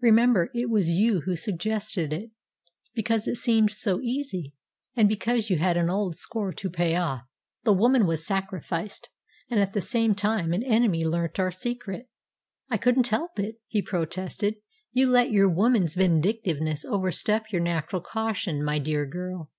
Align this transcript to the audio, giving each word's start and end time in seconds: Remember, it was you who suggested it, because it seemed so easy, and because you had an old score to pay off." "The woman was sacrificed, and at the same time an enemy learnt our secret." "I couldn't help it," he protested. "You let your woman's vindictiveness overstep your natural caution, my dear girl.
Remember, 0.00 0.50
it 0.54 0.70
was 0.70 0.88
you 0.88 1.20
who 1.26 1.36
suggested 1.36 2.10
it, 2.10 2.30
because 2.94 3.28
it 3.28 3.36
seemed 3.36 3.70
so 3.70 4.00
easy, 4.00 4.54
and 4.96 5.10
because 5.10 5.50
you 5.50 5.58
had 5.58 5.76
an 5.76 5.90
old 5.90 6.16
score 6.16 6.54
to 6.54 6.70
pay 6.70 6.96
off." 6.96 7.24
"The 7.64 7.74
woman 7.74 8.06
was 8.06 8.26
sacrificed, 8.26 9.10
and 9.50 9.60
at 9.60 9.74
the 9.74 9.82
same 9.82 10.14
time 10.14 10.54
an 10.54 10.62
enemy 10.62 11.04
learnt 11.04 11.38
our 11.38 11.50
secret." 11.50 12.08
"I 12.70 12.78
couldn't 12.78 13.08
help 13.08 13.38
it," 13.38 13.60
he 13.66 13.82
protested. 13.82 14.54
"You 14.92 15.06
let 15.10 15.30
your 15.30 15.50
woman's 15.50 15.94
vindictiveness 15.96 16.86
overstep 16.86 17.52
your 17.52 17.60
natural 17.60 18.00
caution, 18.00 18.64
my 18.64 18.78
dear 18.78 19.04
girl. 19.04 19.50